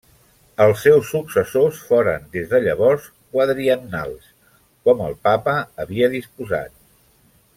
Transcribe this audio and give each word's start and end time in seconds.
Els 0.63 0.79
seus 0.85 1.09
successors 1.15 1.81
foren 1.89 2.25
des 2.37 2.47
de 2.53 2.61
llavors 2.63 3.05
quadriennals, 3.35 4.33
com 4.89 5.05
el 5.09 5.15
Papa 5.29 5.57
havia 5.85 6.13
disposat. 6.19 6.77